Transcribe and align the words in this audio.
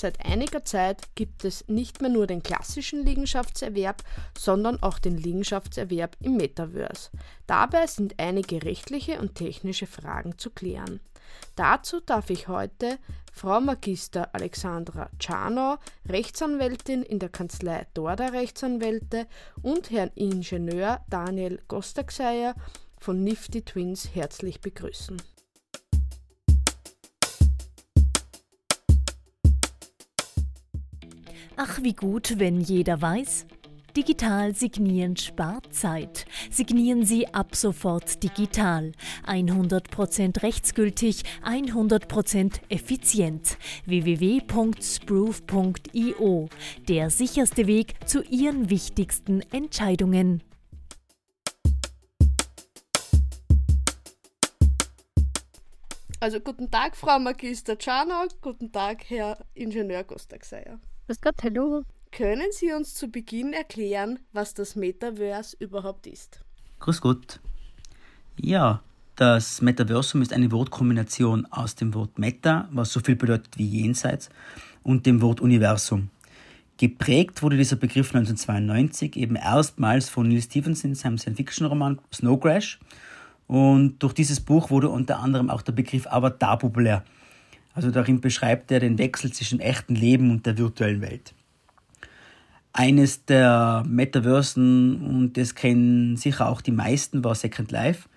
Seit 0.00 0.24
einiger 0.24 0.64
Zeit 0.64 1.14
gibt 1.14 1.44
es 1.44 1.68
nicht 1.68 2.00
mehr 2.00 2.08
nur 2.08 2.26
den 2.26 2.42
klassischen 2.42 3.04
Liegenschaftserwerb, 3.04 4.02
sondern 4.34 4.82
auch 4.82 4.98
den 4.98 5.18
Liegenschaftserwerb 5.18 6.16
im 6.22 6.38
Metaverse. 6.38 7.10
Dabei 7.46 7.86
sind 7.86 8.14
einige 8.16 8.62
rechtliche 8.62 9.20
und 9.20 9.34
technische 9.34 9.86
Fragen 9.86 10.38
zu 10.38 10.48
klären. 10.48 11.00
Dazu 11.54 12.00
darf 12.00 12.30
ich 12.30 12.48
heute 12.48 12.98
Frau 13.30 13.60
Magister 13.60 14.34
Alexandra 14.34 15.10
Czarnow, 15.18 15.78
Rechtsanwältin 16.08 17.02
in 17.02 17.18
der 17.18 17.28
Kanzlei 17.28 17.86
Dorda 17.92 18.28
Rechtsanwälte 18.28 19.26
und 19.60 19.90
Herrn 19.90 20.12
Ingenieur 20.14 21.04
Daniel 21.10 21.60
Gostaxeyer 21.68 22.54
von 22.96 23.22
Nifty 23.22 23.60
Twins 23.66 24.14
herzlich 24.14 24.62
begrüßen. 24.62 25.20
Ach, 31.62 31.78
wie 31.82 31.92
gut, 31.92 32.38
wenn 32.38 32.62
jeder 32.62 33.02
weiß. 33.02 33.44
Digital 33.94 34.54
signieren 34.54 35.18
spart 35.18 35.74
Zeit. 35.74 36.24
Signieren 36.50 37.04
Sie 37.04 37.34
ab 37.34 37.54
sofort 37.54 38.22
digital. 38.22 38.92
100% 39.26 40.42
rechtsgültig, 40.42 41.22
100% 41.44 42.60
effizient. 42.70 43.58
www.sproof.io. 43.84 46.48
Der 46.88 47.10
sicherste 47.10 47.66
Weg 47.66 48.08
zu 48.08 48.22
Ihren 48.22 48.70
wichtigsten 48.70 49.42
Entscheidungen. 49.52 50.42
Also 56.20 56.40
guten 56.40 56.70
Tag, 56.70 56.96
Frau 56.96 57.18
Magister 57.18 57.76
Czarnow, 57.76 58.28
guten 58.40 58.72
Tag, 58.72 59.10
Herr 59.10 59.44
Ingenieur 59.52 60.04
Gostaxeyer. 60.04 60.80
Grüß 61.10 61.22
Gott, 61.22 61.42
hallo. 61.42 61.82
Können 62.12 62.52
Sie 62.52 62.72
uns 62.72 62.94
zu 62.94 63.08
Beginn 63.08 63.52
erklären, 63.52 64.20
was 64.32 64.54
das 64.54 64.76
Metaverse 64.76 65.56
überhaupt 65.58 66.06
ist? 66.06 66.38
Grüß 66.78 67.00
Gott. 67.00 67.40
Ja, 68.40 68.80
das 69.16 69.60
Metaversum 69.60 70.22
ist 70.22 70.32
eine 70.32 70.52
Wortkombination 70.52 71.46
aus 71.46 71.74
dem 71.74 71.94
Wort 71.94 72.20
Meta, 72.20 72.68
was 72.70 72.92
so 72.92 73.00
viel 73.00 73.16
bedeutet 73.16 73.58
wie 73.58 73.66
jenseits, 73.66 74.30
und 74.84 75.04
dem 75.04 75.20
Wort 75.20 75.40
Universum. 75.40 76.10
Geprägt 76.76 77.42
wurde 77.42 77.56
dieser 77.56 77.74
Begriff 77.74 78.14
1992 78.14 79.16
eben 79.16 79.34
erstmals 79.34 80.08
von 80.08 80.28
Neil 80.28 80.42
Stephenson 80.42 80.92
in 80.92 80.94
seinem 80.94 81.18
Science-Fiction-Roman 81.18 81.98
Snow 82.14 82.38
Crash. 82.38 82.78
Und 83.48 83.98
durch 83.98 84.12
dieses 84.12 84.38
Buch 84.38 84.70
wurde 84.70 84.88
unter 84.88 85.18
anderem 85.18 85.50
auch 85.50 85.62
der 85.62 85.72
Begriff 85.72 86.06
Avatar 86.06 86.56
populär. 86.56 87.02
Also 87.72 87.90
darin 87.90 88.20
beschreibt 88.20 88.70
er 88.72 88.80
den 88.80 88.98
Wechsel 88.98 89.32
zwischen 89.32 89.60
echten 89.60 89.94
Leben 89.94 90.30
und 90.30 90.46
der 90.46 90.58
virtuellen 90.58 91.00
Welt. 91.00 91.34
Eines 92.72 93.24
der 93.24 93.84
Metaversen, 93.86 95.02
und 95.06 95.36
das 95.36 95.54
kennen 95.54 96.16
sicher 96.16 96.48
auch 96.48 96.60
die 96.60 96.72
meisten, 96.72 97.24
war 97.24 97.34
Second 97.34 97.72
Life. 97.72 98.08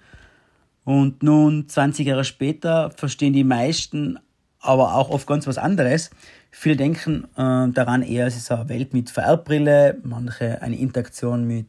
Und 0.83 1.23
nun, 1.23 1.67
20 1.67 2.07
Jahre 2.07 2.23
später, 2.23 2.91
verstehen 2.91 3.33
die 3.33 3.43
meisten 3.43 4.19
aber 4.63 4.95
auch 4.95 5.09
oft 5.09 5.27
ganz 5.27 5.45
was 5.45 5.57
anderes. 5.57 6.09
Viele 6.49 6.77
denken 6.77 7.25
äh, 7.35 7.69
daran 7.71 8.01
eher, 8.01 8.27
es 8.27 8.37
ist 8.37 8.51
eine 8.51 8.69
Welt 8.69 8.93
mit 8.93 9.09
VR-Brille, 9.09 9.97
manche 10.03 10.61
eine 10.61 10.77
Interaktion 10.77 11.45
mit 11.45 11.67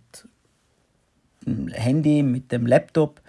dem 1.45 1.69
Handy, 1.69 2.23
mit 2.23 2.53
dem 2.53 2.67
Laptop. 2.67 3.21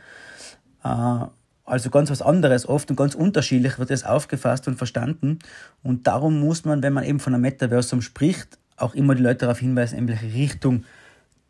Äh, 0.83 1.25
also 1.65 1.89
ganz 1.89 2.11
was 2.11 2.21
anderes 2.21 2.69
oft 2.69 2.89
und 2.91 2.95
ganz 2.95 3.15
unterschiedlich 3.15 3.79
wird 3.79 3.91
es 3.91 4.03
aufgefasst 4.03 4.67
und 4.67 4.75
verstanden. 4.77 5.39
Und 5.83 6.07
darum 6.07 6.39
muss 6.39 6.63
man, 6.63 6.83
wenn 6.83 6.93
man 6.93 7.03
eben 7.03 7.19
von 7.19 7.33
einem 7.33 7.41
Metaversum 7.41 8.01
spricht, 8.01 8.59
auch 8.77 8.93
immer 8.93 9.15
die 9.15 9.23
Leute 9.23 9.39
darauf 9.39 9.59
hinweisen, 9.59 9.97
in 9.97 10.07
welche 10.07 10.33
Richtung 10.33 10.83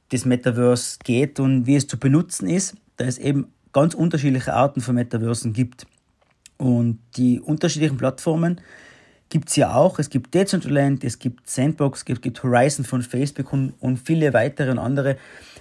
das 0.10 0.26
Metaverse 0.26 1.00
geht 1.04 1.40
und 1.40 1.66
wie 1.66 1.76
es 1.76 1.88
zu 1.88 1.98
benutzen 1.98 2.48
ist, 2.48 2.76
da 2.98 3.06
es 3.06 3.18
eben 3.18 3.52
ganz 3.74 3.94
unterschiedliche 3.94 4.54
Arten 4.54 4.80
von 4.82 4.96
Metaversen 4.96 5.52
gibt. 5.52 5.86
Und 6.58 7.00
die 7.18 7.42
unterschiedlichen 7.42 7.98
Plattformen 7.98 8.62
gibt 9.30 9.50
es 9.50 9.56
ja 9.58 9.74
auch. 9.74 10.00
Es 10.00 10.10
gibt 10.10 10.34
Decentraland, 10.34 11.04
es 11.04 11.20
gibt 11.20 11.50
Sandbox, 11.50 12.06
es 12.08 12.22
gibt 12.22 12.42
Horizon 12.44 12.86
von 12.86 13.02
Facebook 13.02 13.52
und, 13.52 13.74
und 13.80 13.98
viele 13.98 14.34
weitere 14.34 14.72
und 14.72 14.80
andere 14.80 15.18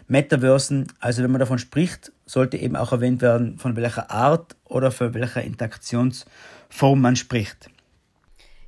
Metaversen. 0.07 0.93
Also 1.01 1.23
wenn 1.23 1.31
man 1.31 1.41
davon 1.41 1.59
spricht, 1.59 2.13
sollte 2.27 2.57
eben 2.57 2.77
auch 2.77 2.93
erwähnt 2.93 3.23
werden, 3.23 3.59
von 3.59 3.77
welcher 3.77 4.11
Art 4.11 4.57
oder 4.65 4.91
von 4.91 5.15
welcher 5.15 5.43
Interaktionsform 5.43 7.01
man 7.01 7.17
spricht. 7.17 7.71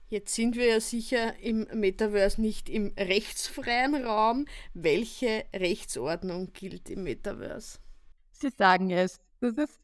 Jetzt 0.09 0.35
sind 0.35 0.55
wir 0.55 0.67
ja 0.67 0.81
sicher 0.81 1.37
im 1.41 1.67
Metaverse 1.75 2.41
nicht 2.41 2.69
im 2.69 2.93
rechtsfreien 2.97 4.05
Raum. 4.05 4.47
Welche 4.73 5.45
Rechtsordnung 5.53 6.53
gilt 6.53 6.89
im 6.91 7.03
Metaverse? 7.03 7.79
Sie 8.31 8.51
sagen 8.51 8.91
es. 8.91 9.19
Das 9.41 9.59
ist 9.59 9.81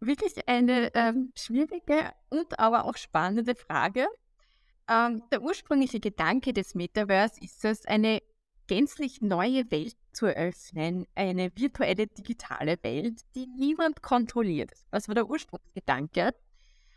wirklich 0.00 0.32
eine 0.48 0.92
ähm, 0.94 1.32
schwierige 1.36 2.12
und 2.30 2.58
aber 2.58 2.84
auch 2.84 2.96
spannende 2.96 3.54
Frage. 3.54 4.06
Ähm, 4.88 5.22
der 5.30 5.40
ursprüngliche 5.40 6.00
Gedanke 6.00 6.52
des 6.52 6.74
Metaverse 6.74 7.40
ist 7.40 7.64
es, 7.64 7.86
eine 7.86 8.22
gänzlich 8.70 9.20
neue 9.20 9.68
Welt 9.72 9.96
zu 10.12 10.26
eröffnen, 10.26 11.04
eine 11.16 11.50
virtuelle 11.56 12.06
digitale 12.06 12.78
Welt, 12.82 13.20
die 13.34 13.48
niemand 13.48 14.00
kontrolliert. 14.00 14.70
Das 14.92 15.08
war 15.08 15.16
der 15.16 15.28
Ursprungsgedanke. 15.28 16.32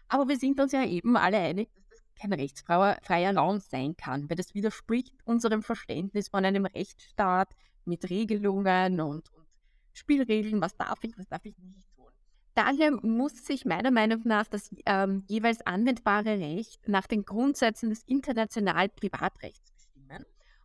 Aber 0.07 0.27
wir 0.27 0.37
sind 0.37 0.59
uns 0.59 0.71
ja 0.71 0.85
eben 0.85 1.17
alle 1.17 1.39
einig, 1.39 1.73
dass 1.73 1.87
das 1.89 2.03
kein 2.13 2.31
rechtsfreier 2.31 3.35
Raum 3.35 3.59
sein 3.59 3.97
kann, 3.97 4.29
weil 4.29 4.37
das 4.37 4.53
widerspricht 4.53 5.15
unserem 5.25 5.63
Verständnis 5.63 6.27
von 6.27 6.45
einem 6.45 6.67
Rechtsstaat 6.67 7.55
mit 7.85 8.07
Regelungen 8.07 9.01
und, 9.01 9.33
und 9.33 9.47
Spielregeln, 9.93 10.61
was 10.61 10.77
darf 10.77 10.99
ich, 11.03 11.17
was 11.17 11.27
darf 11.27 11.43
ich 11.43 11.57
nicht 11.57 11.87
tun. 11.95 12.11
Daher 12.53 12.91
muss 13.01 13.47
sich 13.47 13.65
meiner 13.65 13.89
Meinung 13.89 14.21
nach 14.25 14.45
das 14.45 14.69
ähm, 14.85 15.23
jeweils 15.27 15.65
anwendbare 15.65 16.37
Recht 16.37 16.87
nach 16.87 17.07
den 17.07 17.25
Grundsätzen 17.25 17.89
des 17.89 18.03
internationalen 18.03 18.91
Privatrechts. 18.95 19.72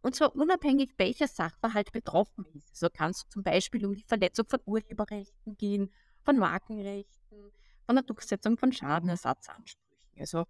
Und 0.00 0.14
zwar 0.14 0.34
unabhängig, 0.34 0.92
welcher 0.96 1.26
Sachverhalt 1.26 1.92
betroffen 1.92 2.44
ist. 2.54 2.76
So 2.76 2.88
kann 2.88 3.10
es 3.10 3.26
zum 3.28 3.42
Beispiel 3.42 3.84
um 3.84 3.94
die 3.94 4.04
Verletzung 4.04 4.46
von 4.48 4.60
Urheberrechten 4.64 5.56
gehen, 5.56 5.90
von 6.24 6.38
Markenrechten, 6.38 7.52
von 7.84 7.96
der 7.96 8.04
Durchsetzung 8.04 8.56
von 8.58 8.72
Schadenersatzansprüchen. 8.72 9.88
Also 10.18 10.44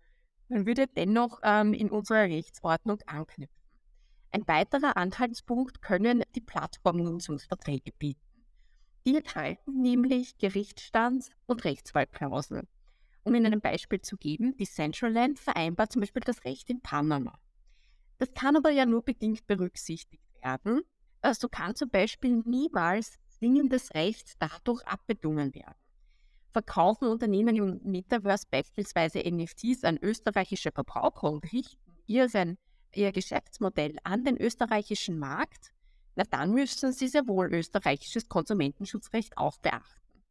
man 0.49 0.67
würde 0.67 0.87
dennoch 0.87 1.41
ähm, 1.43 1.73
in 1.73 1.91
unserer 1.91 2.23
Rechtsordnung 2.23 2.99
anknüpfen. 3.07 3.55
Ein 4.31 4.47
weiterer 4.47 4.97
Anhaltspunkt 4.97 5.81
können 5.81 6.23
die 6.35 6.41
Plattformnutzungsverträge 6.41 7.93
bieten. 7.99 8.21
Die 9.07 9.17
enthalten 9.17 9.81
nämlich 9.81 10.37
Gerichtsstands- 10.39 11.31
und 11.47 11.65
Rechtsfallklauseln. 11.65 12.69
Um 13.25 13.35
Ihnen 13.35 13.53
ein 13.53 13.61
Beispiel 13.61 14.01
zu 14.01 14.17
geben, 14.17 14.57
die 14.57 14.67
Centraland 14.67 15.39
vereinbart 15.39 15.93
zum 15.93 16.01
Beispiel 16.01 16.23
das 16.25 16.45
Recht 16.45 16.69
in 16.69 16.81
Panama. 16.83 17.39
Das 18.19 18.33
kann 18.35 18.57
aber 18.57 18.71
ja 18.71 18.85
nur 18.85 19.03
bedingt 19.03 19.47
berücksichtigt 19.47 20.23
werden. 20.43 20.79
So 20.79 21.29
also 21.29 21.49
kann 21.49 21.75
zum 21.75 21.89
Beispiel 21.89 22.43
niemals 22.45 23.19
zwingendes 23.29 23.95
Recht 23.95 24.35
dadurch 24.39 24.87
abbedungen 24.87 25.55
werden. 25.55 25.75
Verkaufen 26.53 27.09
Unternehmen 27.09 27.57
im 27.57 27.81
Metaverse 27.85 28.47
beispielsweise 28.51 29.21
NFTs 29.21 29.85
an 29.85 29.99
österreichische 29.99 30.73
Verbraucher 30.73 31.31
und 31.31 31.53
richten 31.53 31.97
ihren, 32.07 32.59
ihr 32.95 33.13
Geschäftsmodell 33.13 33.97
an 34.03 34.25
den 34.25 34.37
österreichischen 34.37 35.19
Markt, 35.19 35.73
na 36.17 36.25
dann 36.25 36.53
müssen 36.53 36.93
sie 36.93 37.09
sehr 37.09 37.29
wohl 37.29 37.53
österreichisches 37.55 38.29
Konsumentenschutzrecht 38.29 39.37
auch 39.37 39.59
beachten. 39.59 40.23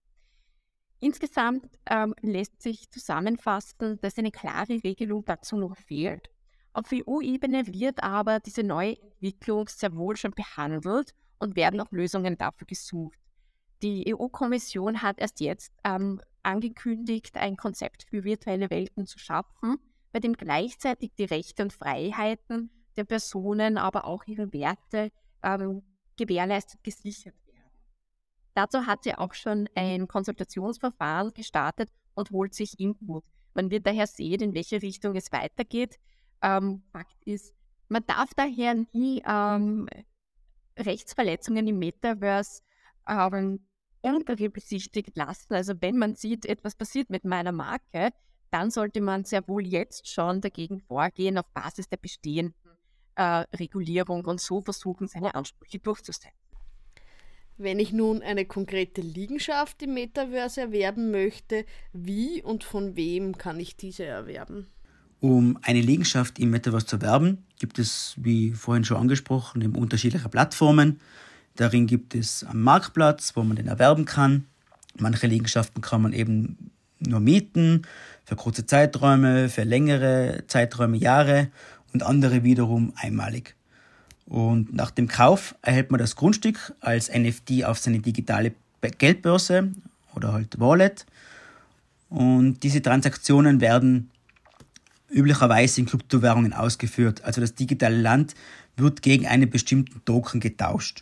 Insgesamt 0.99 1.69
ähm, 1.85 2.15
lässt 2.21 2.61
sich 2.61 2.89
zusammenfassen, 2.89 3.99
dass 4.01 4.17
eine 4.17 4.31
klare 4.31 4.83
Regelung 4.83 5.23
dazu 5.23 5.55
noch 5.55 5.77
fehlt. 5.77 6.29
Auf 6.77 6.91
EU-Ebene 6.93 7.65
wird 7.73 8.03
aber 8.03 8.39
diese 8.39 8.61
neue 8.61 9.01
Entwicklung 9.01 9.67
sehr 9.67 9.95
wohl 9.95 10.15
schon 10.15 10.29
behandelt 10.29 11.15
und 11.39 11.55
werden 11.55 11.81
auch 11.81 11.89
Lösungen 11.89 12.37
dafür 12.37 12.67
gesucht. 12.67 13.17
Die 13.81 14.13
EU-Kommission 14.13 15.01
hat 15.01 15.17
erst 15.17 15.39
jetzt 15.39 15.73
ähm, 15.83 16.21
angekündigt, 16.43 17.35
ein 17.35 17.57
Konzept 17.57 18.03
für 18.03 18.23
virtuelle 18.23 18.69
Welten 18.69 19.07
zu 19.07 19.17
schaffen, 19.17 19.79
bei 20.11 20.19
dem 20.19 20.33
gleichzeitig 20.33 21.15
die 21.17 21.23
Rechte 21.23 21.63
und 21.63 21.73
Freiheiten 21.73 22.69
der 22.95 23.05
Personen, 23.05 23.79
aber 23.79 24.05
auch 24.05 24.25
ihre 24.27 24.53
Werte 24.53 25.09
ähm, 25.41 25.81
gewährleistet 26.15 26.83
gesichert 26.83 27.33
werden. 27.47 27.71
Dazu 28.53 28.85
hat 28.85 29.03
sie 29.03 29.15
auch 29.15 29.33
schon 29.33 29.67
ein 29.73 30.07
Konsultationsverfahren 30.07 31.33
gestartet 31.33 31.89
und 32.13 32.29
holt 32.29 32.53
sich 32.53 32.79
Input. 32.79 33.23
Man 33.55 33.71
wird 33.71 33.87
daher 33.87 34.05
sehen, 34.05 34.41
in 34.41 34.53
welche 34.53 34.79
Richtung 34.79 35.15
es 35.15 35.31
weitergeht. 35.31 35.97
Ähm, 36.41 36.83
Fakt 36.91 37.23
ist, 37.25 37.53
man 37.89 38.05
darf 38.05 38.33
daher 38.35 38.75
nie 38.93 39.23
ähm, 39.25 39.87
Rechtsverletzungen 40.77 41.67
im 41.67 41.79
Metaverse 41.79 42.61
ähm, 43.07 43.59
unterbesichtigt 44.01 45.15
lassen. 45.15 45.53
Also 45.53 45.73
wenn 45.81 45.97
man 45.97 46.15
sieht, 46.15 46.45
etwas 46.45 46.75
passiert 46.75 47.09
mit 47.09 47.25
meiner 47.25 47.51
Marke, 47.51 48.11
dann 48.51 48.71
sollte 48.71 49.01
man 49.01 49.25
sehr 49.25 49.47
wohl 49.47 49.65
jetzt 49.65 50.07
schon 50.07 50.41
dagegen 50.41 50.79
vorgehen 50.79 51.37
auf 51.37 51.47
Basis 51.53 51.89
der 51.89 51.97
bestehenden 51.97 52.55
äh, 53.15 53.43
Regulierung 53.55 54.25
und 54.25 54.39
so 54.39 54.61
versuchen, 54.61 55.07
seine 55.07 55.35
Ansprüche 55.35 55.79
durchzusetzen. 55.79 56.31
Wenn 57.57 57.79
ich 57.79 57.91
nun 57.91 58.21
eine 58.21 58.45
konkrete 58.45 59.01
Liegenschaft 59.01 59.81
im 59.81 59.95
Metaverse 59.95 60.61
erwerben 60.61 61.09
möchte, 61.09 61.65
wie 61.91 62.43
und 62.43 62.63
von 62.63 62.95
wem 62.95 63.35
kann 63.37 63.59
ich 63.59 63.75
diese 63.75 64.05
erwerben? 64.05 64.67
Um 65.19 65.57
eine 65.63 65.81
Liegenschaft 65.81 66.37
im 66.39 66.51
Metaverse 66.51 66.85
zu 66.85 66.95
erwerben, 66.97 67.43
gibt 67.59 67.79
es, 67.79 68.13
wie 68.17 68.51
vorhin 68.51 68.83
schon 68.83 68.97
angesprochen, 68.97 69.61
eben 69.61 69.75
unterschiedliche 69.75 70.29
Plattformen. 70.29 70.99
Darin 71.55 71.87
gibt 71.87 72.13
es 72.13 72.43
einen 72.43 72.61
Marktplatz, 72.61 73.35
wo 73.35 73.43
man 73.43 73.55
den 73.55 73.67
erwerben 73.67 74.05
kann. 74.05 74.45
Manche 74.99 75.27
Liegenschaften 75.27 75.81
kann 75.81 76.03
man 76.03 76.13
eben 76.13 76.71
nur 76.99 77.19
mieten, 77.19 77.83
für 78.25 78.35
kurze 78.35 78.65
Zeiträume, 78.65 79.49
für 79.49 79.63
längere 79.63 80.43
Zeiträume, 80.47 80.97
Jahre 80.97 81.49
und 81.93 82.03
andere 82.03 82.43
wiederum 82.43 82.93
einmalig. 82.95 83.55
Und 84.25 84.73
nach 84.73 84.91
dem 84.91 85.07
Kauf 85.07 85.55
erhält 85.61 85.89
man 85.89 85.99
das 85.99 86.15
Grundstück 86.15 86.73
als 86.79 87.09
NFT 87.09 87.63
auf 87.63 87.79
seine 87.79 87.99
digitale 87.99 88.53
Geldbörse 88.81 89.71
oder 90.15 90.33
halt 90.33 90.59
Wallet. 90.59 91.05
Und 92.09 92.61
diese 92.63 92.81
Transaktionen 92.81 93.61
werden 93.61 94.11
üblicherweise 95.09 95.81
in 95.81 95.87
Kryptowährungen 95.87 96.53
ausgeführt. 96.53 97.23
Also 97.23 97.41
das 97.41 97.55
digitale 97.55 97.99
Land 97.99 98.35
wird 98.75 99.01
gegen 99.01 99.27
einen 99.27 99.49
bestimmten 99.49 100.03
Token 100.05 100.39
getauscht. 100.39 101.01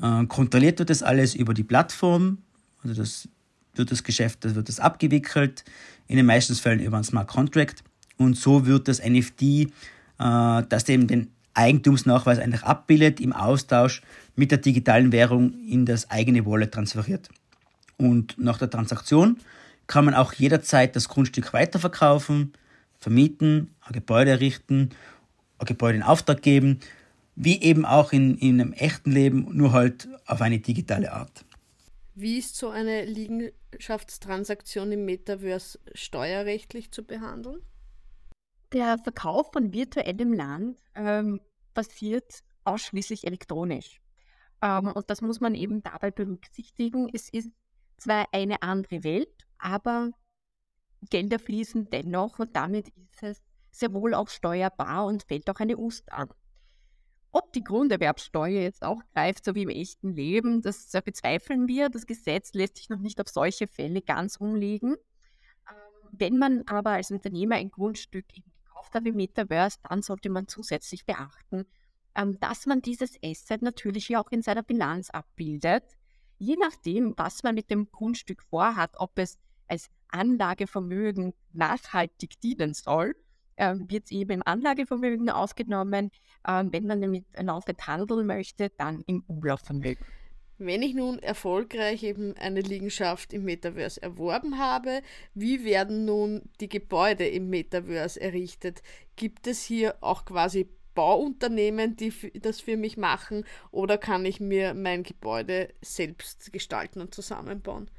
Äh, 0.00 0.26
kontrolliert 0.26 0.78
wird 0.78 0.90
das 0.90 1.02
alles 1.02 1.34
über 1.34 1.54
die 1.54 1.64
Plattform, 1.64 2.38
also 2.82 2.94
das 3.00 3.28
wird 3.74 3.90
das 3.90 4.04
Geschäft, 4.04 4.44
das 4.44 4.54
wird 4.54 4.68
das 4.68 4.80
abgewickelt, 4.80 5.64
in 6.06 6.16
den 6.16 6.26
meisten 6.26 6.54
Fällen 6.54 6.80
über 6.80 6.96
einen 6.96 7.04
Smart 7.04 7.28
Contract 7.28 7.82
und 8.16 8.36
so 8.36 8.66
wird 8.66 8.88
das 8.88 9.02
NFT, 9.04 9.42
äh, 9.42 9.66
das 10.18 10.88
eben 10.88 11.06
den 11.06 11.30
Eigentumsnachweis 11.54 12.38
eigentlich 12.38 12.64
abbildet, 12.64 13.20
im 13.20 13.32
Austausch 13.32 14.02
mit 14.34 14.50
der 14.50 14.58
digitalen 14.58 15.12
Währung 15.12 15.54
in 15.68 15.86
das 15.86 16.10
eigene 16.10 16.44
Wallet 16.44 16.72
transferiert. 16.72 17.28
Und 17.96 18.36
nach 18.38 18.58
der 18.58 18.70
Transaktion 18.70 19.38
kann 19.86 20.04
man 20.04 20.14
auch 20.14 20.32
jederzeit 20.32 20.96
das 20.96 21.08
Grundstück 21.08 21.52
weiterverkaufen, 21.52 22.52
vermieten, 23.04 23.74
ein 23.82 23.92
Gebäude 23.92 24.30
errichten, 24.32 24.90
ein 25.58 25.66
Gebäude 25.66 25.96
in 25.96 26.02
Auftrag 26.02 26.42
geben, 26.42 26.80
wie 27.36 27.60
eben 27.62 27.84
auch 27.84 28.12
in, 28.12 28.38
in 28.38 28.60
einem 28.60 28.72
echten 28.72 29.12
Leben, 29.12 29.46
nur 29.52 29.72
halt 29.72 30.08
auf 30.26 30.40
eine 30.40 30.58
digitale 30.58 31.12
Art. 31.12 31.44
Wie 32.14 32.38
ist 32.38 32.56
so 32.56 32.70
eine 32.70 33.04
Liegenschaftstransaktion 33.04 34.90
im 34.92 35.04
Metaverse 35.04 35.78
steuerrechtlich 35.94 36.92
zu 36.92 37.04
behandeln? 37.04 37.60
Der 38.72 38.98
Verkauf 38.98 39.52
von 39.52 39.72
virtuellem 39.72 40.32
Land 40.32 40.78
ähm, 40.94 41.40
passiert 41.74 42.42
ausschließlich 42.64 43.26
elektronisch. 43.26 44.00
Ähm, 44.62 44.92
und 44.92 45.10
das 45.10 45.20
muss 45.20 45.40
man 45.40 45.54
eben 45.54 45.82
dabei 45.82 46.10
berücksichtigen. 46.10 47.10
Es 47.12 47.28
ist 47.28 47.50
zwar 47.98 48.26
eine 48.32 48.62
andere 48.62 49.04
Welt, 49.04 49.46
aber 49.58 50.10
Gelder 51.06 51.38
fließen 51.38 51.90
dennoch 51.90 52.38
und 52.38 52.54
damit 52.56 52.88
ist 52.88 53.22
es 53.22 53.42
sehr 53.70 53.92
wohl 53.92 54.14
auch 54.14 54.28
steuerbar 54.28 55.06
und 55.06 55.24
fällt 55.24 55.50
auch 55.50 55.60
eine 55.60 55.76
Ust 55.76 56.10
an. 56.12 56.28
Ob 57.32 57.52
die 57.52 57.64
Grunderwerbsteuer 57.64 58.62
jetzt 58.62 58.84
auch 58.84 59.02
greift, 59.12 59.44
so 59.44 59.56
wie 59.56 59.62
im 59.62 59.68
echten 59.68 60.14
Leben, 60.14 60.62
das 60.62 60.88
bezweifeln 61.04 61.66
wir. 61.66 61.88
Das 61.88 62.06
Gesetz 62.06 62.54
lässt 62.54 62.76
sich 62.76 62.88
noch 62.88 63.00
nicht 63.00 63.20
auf 63.20 63.28
solche 63.28 63.66
Fälle 63.66 64.02
ganz 64.02 64.36
umlegen. 64.36 64.94
Ähm, 65.68 66.08
wenn 66.12 66.38
man 66.38 66.62
aber 66.68 66.90
als 66.90 67.10
Unternehmer 67.10 67.56
ein 67.56 67.72
Grundstück 67.72 68.26
gekauft 68.28 68.94
hat 68.94 69.04
im 69.04 69.16
Metaverse, 69.16 69.78
dann 69.88 70.02
sollte 70.02 70.30
man 70.30 70.46
zusätzlich 70.46 71.06
beachten, 71.06 71.66
ähm, 72.14 72.38
dass 72.38 72.66
man 72.66 72.82
dieses 72.82 73.18
Asset 73.24 73.62
natürlich 73.62 74.16
auch 74.16 74.30
in 74.30 74.42
seiner 74.42 74.62
Bilanz 74.62 75.10
abbildet. 75.10 75.82
Je 76.38 76.56
nachdem, 76.56 77.14
was 77.16 77.42
man 77.42 77.56
mit 77.56 77.68
dem 77.68 77.90
Grundstück 77.90 78.44
vorhat, 78.44 78.92
ob 78.96 79.18
es 79.18 79.40
als 79.68 79.90
Anlagevermögen 80.08 81.34
nachhaltig 81.52 82.40
dienen 82.40 82.74
soll, 82.74 83.14
äh, 83.56 83.74
wird 83.88 84.04
es 84.04 84.10
eben 84.10 84.30
im 84.32 84.42
Anlagevermögen 84.44 85.30
ausgenommen. 85.30 86.10
Äh, 86.46 86.64
wenn 86.70 86.86
man 86.86 87.00
damit 87.00 87.24
laufend 87.40 87.86
handeln 87.86 88.26
möchte, 88.26 88.70
dann 88.76 89.02
im 89.06 89.24
Umlaufvermögen. 89.26 90.04
Wenn 90.58 90.82
ich 90.82 90.94
nun 90.94 91.18
erfolgreich 91.18 92.04
eben 92.04 92.36
eine 92.36 92.60
Liegenschaft 92.60 93.32
im 93.32 93.44
Metaverse 93.44 94.00
erworben 94.00 94.58
habe, 94.58 95.02
wie 95.34 95.64
werden 95.64 96.04
nun 96.04 96.42
die 96.60 96.68
Gebäude 96.68 97.26
im 97.26 97.50
Metaverse 97.50 98.20
errichtet? 98.20 98.80
Gibt 99.16 99.48
es 99.48 99.64
hier 99.64 99.96
auch 100.00 100.24
quasi 100.24 100.68
Bauunternehmen, 100.94 101.96
die 101.96 102.12
das 102.40 102.60
für 102.60 102.76
mich 102.76 102.96
machen, 102.96 103.44
oder 103.72 103.98
kann 103.98 104.24
ich 104.24 104.38
mir 104.38 104.74
mein 104.74 105.02
Gebäude 105.02 105.74
selbst 105.80 106.52
gestalten 106.52 107.00
und 107.00 107.12
zusammenbauen? 107.12 107.90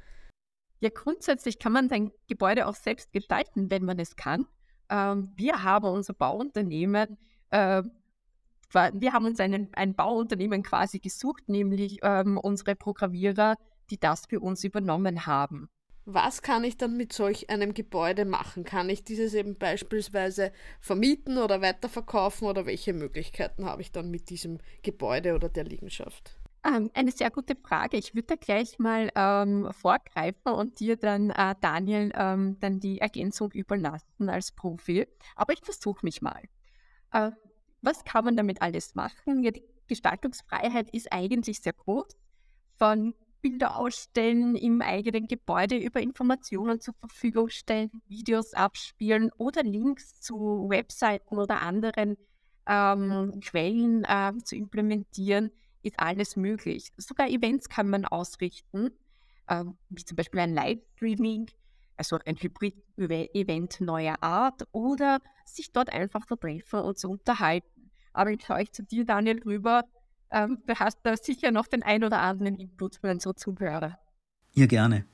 Ja, 0.80 0.90
grundsätzlich 0.92 1.58
kann 1.58 1.72
man 1.72 1.88
sein 1.88 2.12
Gebäude 2.28 2.66
auch 2.66 2.74
selbst 2.74 3.12
gestalten, 3.12 3.70
wenn 3.70 3.84
man 3.84 3.98
es 3.98 4.16
kann. 4.16 4.46
Ähm, 4.90 5.32
wir 5.34 5.62
haben 5.62 5.86
unser 5.86 6.14
Bauunternehmen, 6.14 7.18
äh, 7.50 7.82
wir 8.72 9.12
haben 9.12 9.26
uns 9.26 9.40
einen, 9.40 9.68
ein 9.74 9.94
Bauunternehmen 9.94 10.62
quasi 10.62 10.98
gesucht, 10.98 11.48
nämlich 11.48 12.00
ähm, 12.02 12.36
unsere 12.36 12.74
Programmierer, 12.74 13.56
die 13.90 13.98
das 13.98 14.26
für 14.26 14.40
uns 14.40 14.64
übernommen 14.64 15.24
haben. 15.26 15.68
Was 16.04 16.40
kann 16.40 16.62
ich 16.62 16.76
dann 16.76 16.96
mit 16.96 17.12
solch 17.12 17.50
einem 17.50 17.74
Gebäude 17.74 18.24
machen? 18.24 18.62
Kann 18.64 18.88
ich 18.88 19.02
dieses 19.02 19.34
eben 19.34 19.56
beispielsweise 19.56 20.52
vermieten 20.80 21.36
oder 21.36 21.62
weiterverkaufen 21.62 22.46
oder 22.46 22.64
welche 22.64 22.92
Möglichkeiten 22.92 23.64
habe 23.64 23.82
ich 23.82 23.90
dann 23.90 24.10
mit 24.10 24.30
diesem 24.30 24.58
Gebäude 24.82 25.34
oder 25.34 25.48
der 25.48 25.64
Liegenschaft? 25.64 26.38
Ähm, 26.66 26.90
eine 26.94 27.12
sehr 27.12 27.30
gute 27.30 27.54
Frage. 27.54 27.96
Ich 27.96 28.14
würde 28.14 28.28
da 28.28 28.34
gleich 28.36 28.78
mal 28.78 29.10
ähm, 29.14 29.68
vorgreifen 29.72 30.52
und 30.52 30.80
dir 30.80 30.96
dann, 30.96 31.30
äh, 31.30 31.54
Daniel, 31.60 32.10
ähm, 32.14 32.58
dann 32.60 32.80
die 32.80 32.98
Ergänzung 32.98 33.52
überlassen 33.52 34.28
als 34.28 34.52
Profi. 34.52 35.06
Aber 35.36 35.52
ich 35.52 35.60
versuche 35.62 36.00
mich 36.02 36.22
mal. 36.22 36.42
Äh, 37.12 37.30
was 37.82 38.04
kann 38.04 38.24
man 38.24 38.36
damit 38.36 38.62
alles 38.62 38.94
machen? 38.94 39.44
Ja, 39.44 39.52
die 39.52 39.62
Gestaltungsfreiheit 39.86 40.90
ist 40.90 41.12
eigentlich 41.12 41.60
sehr 41.60 41.74
groß. 41.74 42.16
Von 42.74 43.14
Bilder 43.42 43.76
ausstellen 43.76 44.56
im 44.56 44.82
eigenen 44.82 45.28
Gebäude, 45.28 45.76
über 45.76 46.00
Informationen 46.00 46.80
zur 46.80 46.94
Verfügung 46.94 47.48
stellen, 47.48 47.90
Videos 48.08 48.54
abspielen 48.54 49.30
oder 49.38 49.62
Links 49.62 50.20
zu 50.20 50.66
Webseiten 50.68 51.38
oder 51.38 51.60
anderen 51.60 52.16
ähm, 52.66 53.38
Quellen 53.40 54.04
äh, 54.04 54.32
zu 54.42 54.56
implementieren 54.56 55.52
ist 55.86 55.98
alles 55.98 56.36
möglich. 56.36 56.90
Sogar 56.96 57.28
Events 57.28 57.68
kann 57.68 57.88
man 57.88 58.04
ausrichten, 58.04 58.90
äh, 59.46 59.64
wie 59.88 60.04
zum 60.04 60.16
Beispiel 60.16 60.40
ein 60.40 60.54
Livestreaming, 60.54 61.50
also 61.96 62.18
ein 62.26 62.36
Hybrid-Event 62.36 63.80
neuer 63.80 64.16
Art 64.20 64.66
oder 64.72 65.20
sich 65.46 65.72
dort 65.72 65.90
einfach 65.92 66.26
vertreffen 66.26 66.80
und 66.80 66.98
zu 66.98 67.10
unterhalten. 67.10 67.90
Aber 68.12 68.30
ich 68.30 68.44
schaue 68.44 68.70
zu 68.70 68.82
dir, 68.82 69.04
Daniel, 69.04 69.40
rüber. 69.42 69.84
Ähm, 70.30 70.58
du 70.66 70.74
hast 70.74 70.98
da 71.04 71.16
sicher 71.16 71.50
noch 71.50 71.66
den 71.66 71.82
ein 71.82 72.02
oder 72.02 72.20
anderen 72.20 72.56
Input 72.56 72.96
für 72.96 73.10
unsere 73.10 73.34
Zuhörer. 73.36 73.98
Ja, 74.54 74.66
gerne. 74.66 75.04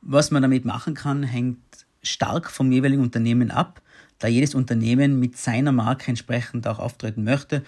Was 0.00 0.30
man 0.30 0.42
damit 0.42 0.64
machen 0.64 0.94
kann, 0.94 1.22
hängt 1.22 1.86
stark 2.02 2.50
vom 2.50 2.70
jeweiligen 2.72 3.02
Unternehmen 3.02 3.50
ab, 3.50 3.80
da 4.18 4.28
jedes 4.28 4.54
Unternehmen 4.54 5.18
mit 5.18 5.36
seiner 5.36 5.72
Marke 5.72 6.08
entsprechend 6.08 6.66
auch 6.66 6.78
auftreten 6.78 7.24
möchte 7.24 7.64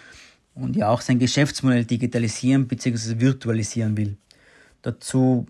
und 0.54 0.76
ja 0.76 0.88
auch 0.88 1.00
sein 1.00 1.18
Geschäftsmodell 1.18 1.84
digitalisieren 1.84 2.68
bzw. 2.68 3.20
virtualisieren 3.20 3.96
will. 3.96 4.16
Dazu 4.82 5.46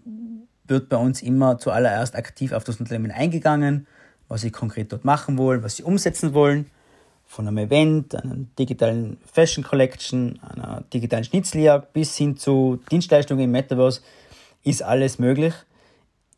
wird 0.67 0.89
bei 0.89 0.97
uns 0.97 1.23
immer 1.23 1.59
zuallererst 1.59 2.17
aktiv 2.17 2.53
auf 2.53 2.65
das 2.65 2.81
Unternehmen 2.81 3.11
eingegangen, 3.11 3.87
was 4.29 4.41
sie 4.41 4.51
konkret 4.51 4.93
dort 4.93 5.05
machen 5.05 5.37
wollen, 5.37 5.63
was 5.63 5.77
sie 5.77 5.83
umsetzen 5.83 6.33
wollen. 6.33 6.71
Von 7.27 7.49
einem 7.49 7.59
Event, 7.59 8.15
einer 8.15 8.37
digitalen 8.59 9.19
Fashion 9.31 9.65
Collection, 9.65 10.39
einer 10.43 10.85
digitalen 10.93 11.25
Schnitzeljagd 11.25 11.93
bis 11.93 12.17
hin 12.17 12.37
zu 12.37 12.81
Dienstleistungen 12.91 13.45
im 13.45 13.51
Metaverse 13.51 14.01
ist 14.63 14.83
alles 14.83 15.19
möglich. 15.19 15.55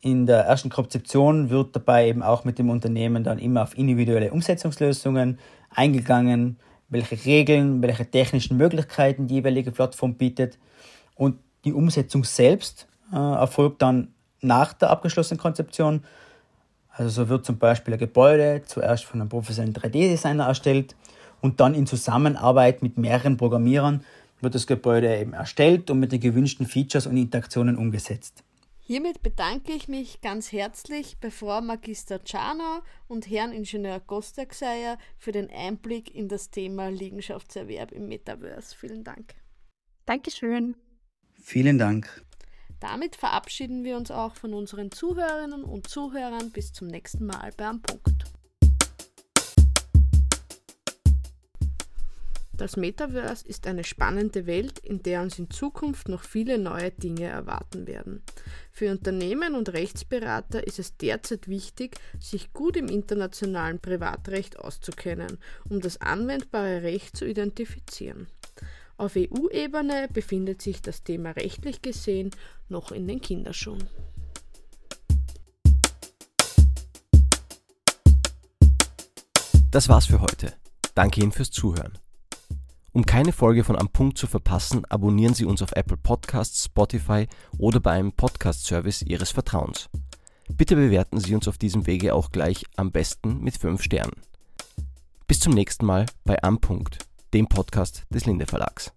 In 0.01 0.25
der 0.25 0.39
ersten 0.41 0.69
Konzeption 0.69 1.49
wird 1.49 1.75
dabei 1.75 2.07
eben 2.07 2.23
auch 2.23 2.45
mit 2.45 2.59
dem 2.59 2.69
Unternehmen 2.69 3.23
dann 3.23 3.39
immer 3.39 3.63
auf 3.63 3.77
individuelle 3.77 4.31
Umsetzungslösungen 4.31 5.39
eingegangen, 5.69 6.57
welche 6.89 7.23
Regeln, 7.25 7.81
welche 7.81 8.09
technischen 8.09 8.57
Möglichkeiten 8.57 9.27
die 9.27 9.35
jeweilige 9.35 9.71
Plattform 9.71 10.15
bietet. 10.15 10.57
Und 11.15 11.37
die 11.65 11.73
Umsetzung 11.73 12.23
selbst 12.23 12.87
äh, 13.11 13.15
erfolgt 13.15 13.81
dann 13.81 14.13
nach 14.41 14.73
der 14.73 14.89
abgeschlossenen 14.89 15.39
Konzeption. 15.39 16.03
Also 16.89 17.09
so 17.09 17.29
wird 17.29 17.45
zum 17.45 17.57
Beispiel 17.57 17.93
ein 17.93 17.99
Gebäude 17.99 18.63
zuerst 18.65 19.05
von 19.05 19.19
einem 19.19 19.29
professionellen 19.29 19.75
3D-Designer 19.75 20.45
erstellt 20.45 20.95
und 21.41 21.59
dann 21.59 21.75
in 21.75 21.85
Zusammenarbeit 21.85 22.81
mit 22.81 22.97
mehreren 22.97 23.37
Programmierern 23.37 24.03
wird 24.41 24.55
das 24.55 24.67
Gebäude 24.67 25.15
eben 25.17 25.33
erstellt 25.33 25.89
und 25.89 25.99
mit 25.99 26.11
den 26.11 26.19
gewünschten 26.19 26.65
Features 26.65 27.07
und 27.07 27.17
Interaktionen 27.17 27.75
umgesetzt. 27.75 28.43
Hiermit 28.87 29.21
bedanke 29.21 29.73
ich 29.73 29.89
mich 29.89 30.21
ganz 30.21 30.53
herzlich 30.53 31.17
bei 31.19 31.29
Frau 31.29 31.59
Magister 31.59 32.23
Czarno 32.23 32.83
und 33.09 33.29
Herrn 33.29 33.51
Ingenieur 33.51 33.99
Gostaxeyer 33.99 34.97
für 35.17 35.33
den 35.33 35.49
Einblick 35.51 36.15
in 36.15 36.29
das 36.29 36.51
Thema 36.51 36.87
Liegenschaftserwerb 36.87 37.91
im 37.91 38.07
Metaverse. 38.07 38.73
Vielen 38.73 39.03
Dank. 39.03 39.35
Dankeschön. 40.05 40.77
Vielen 41.33 41.77
Dank. 41.77 42.23
Damit 42.79 43.17
verabschieden 43.17 43.83
wir 43.83 43.97
uns 43.97 44.09
auch 44.09 44.35
von 44.35 44.53
unseren 44.53 44.89
Zuhörerinnen 44.89 45.65
und 45.65 45.89
Zuhörern 45.89 46.51
bis 46.51 46.71
zum 46.71 46.87
nächsten 46.87 47.25
Mal 47.25 47.51
bei 47.57 47.65
Am 47.65 47.81
Punkt. 47.81 48.36
Das 52.57 52.75
Metaverse 52.75 53.47
ist 53.47 53.67
eine 53.67 53.83
spannende 53.83 54.47
Welt, 54.47 54.79
in 54.79 55.03
der 55.03 55.21
uns 55.21 55.37
in 55.37 55.51
Zukunft 55.51 56.09
noch 56.09 56.23
viele 56.23 56.57
neue 56.57 56.89
Dinge 56.89 57.25
erwarten 57.25 57.85
werden. 57.85 58.23
Für 58.71 58.89
Unternehmen 58.89 59.53
und 59.53 59.73
Rechtsberater 59.73 60.65
ist 60.65 60.79
es 60.79 60.97
derzeit 60.97 61.47
wichtig, 61.47 61.97
sich 62.19 62.53
gut 62.53 62.75
im 62.75 62.87
internationalen 62.87 63.79
Privatrecht 63.79 64.57
auszukennen, 64.57 65.37
um 65.69 65.81
das 65.81 66.01
anwendbare 66.01 66.81
Recht 66.81 67.15
zu 67.15 67.25
identifizieren. 67.25 68.25
Auf 68.97 69.15
EU-Ebene 69.15 70.07
befindet 70.11 70.63
sich 70.63 70.81
das 70.81 71.03
Thema 71.03 71.31
rechtlich 71.31 71.83
gesehen 71.83 72.31
noch 72.69 72.91
in 72.91 73.07
den 73.07 73.21
Kinderschuhen. 73.21 73.87
Das 79.69 79.87
war's 79.89 80.07
für 80.07 80.21
heute. 80.21 80.53
Danke 80.95 81.21
Ihnen 81.21 81.31
fürs 81.31 81.51
Zuhören. 81.51 81.99
Um 82.93 83.05
keine 83.05 83.31
Folge 83.31 83.63
von 83.63 83.77
Am 83.77 83.89
Punkt 83.89 84.17
zu 84.17 84.27
verpassen, 84.27 84.85
abonnieren 84.85 85.33
Sie 85.33 85.45
uns 85.45 85.61
auf 85.61 85.73
Apple 85.73 85.97
Podcasts, 85.97 86.65
Spotify 86.65 87.27
oder 87.57 87.79
bei 87.79 87.91
einem 87.91 88.11
Podcast-Service 88.11 89.03
Ihres 89.03 89.31
Vertrauens. 89.31 89.89
Bitte 90.49 90.75
bewerten 90.75 91.19
Sie 91.19 91.35
uns 91.35 91.47
auf 91.47 91.57
diesem 91.57 91.85
Wege 91.85 92.15
auch 92.15 92.31
gleich 92.31 92.65
am 92.75 92.91
besten 92.91 93.41
mit 93.43 93.57
5 93.57 93.81
Sternen. 93.83 94.21
Bis 95.27 95.39
zum 95.39 95.53
nächsten 95.53 95.85
Mal 95.85 96.05
bei 96.23 96.41
Am 96.41 96.59
Punkt, 96.59 96.99
dem 97.33 97.47
Podcast 97.47 98.05
des 98.09 98.25
Linde 98.25 98.45
Verlags. 98.45 98.93